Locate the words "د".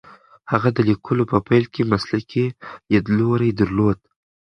0.75-0.79